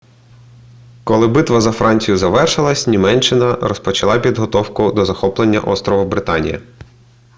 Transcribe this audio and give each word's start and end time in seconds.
коли 1.03 1.27
битва 1.27 1.61
за 1.61 1.71
францію 1.71 2.17
завершилася 2.17 2.91
німеччина 2.91 3.55
розпочала 3.55 4.19
підготовку 4.19 4.91
до 4.91 5.05
захоплення 5.05 5.59
острову 5.59 6.05
британія 6.05 6.61